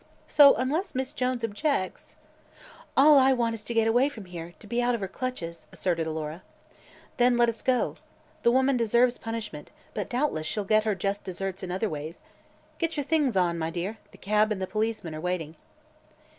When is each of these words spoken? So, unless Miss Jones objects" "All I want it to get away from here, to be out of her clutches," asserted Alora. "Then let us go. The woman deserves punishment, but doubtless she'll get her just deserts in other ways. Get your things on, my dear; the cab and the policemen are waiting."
So, 0.27 0.55
unless 0.55 0.95
Miss 0.95 1.13
Jones 1.13 1.43
objects" 1.43 2.15
"All 2.97 3.19
I 3.19 3.33
want 3.33 3.53
it 3.53 3.59
to 3.67 3.73
get 3.75 3.87
away 3.87 4.09
from 4.09 4.25
here, 4.25 4.55
to 4.57 4.65
be 4.65 4.81
out 4.81 4.95
of 4.95 4.99
her 5.01 5.07
clutches," 5.07 5.67
asserted 5.71 6.07
Alora. 6.07 6.41
"Then 7.17 7.37
let 7.37 7.49
us 7.49 7.61
go. 7.61 7.97
The 8.41 8.49
woman 8.51 8.77
deserves 8.77 9.19
punishment, 9.19 9.69
but 9.93 10.09
doubtless 10.09 10.47
she'll 10.47 10.63
get 10.65 10.85
her 10.85 10.95
just 10.95 11.23
deserts 11.23 11.61
in 11.61 11.69
other 11.69 11.87
ways. 11.87 12.23
Get 12.79 12.97
your 12.97 13.03
things 13.03 13.37
on, 13.37 13.59
my 13.59 13.69
dear; 13.69 13.99
the 14.09 14.17
cab 14.17 14.51
and 14.51 14.59
the 14.59 14.65
policemen 14.65 15.13
are 15.13 15.21
waiting." 15.21 15.55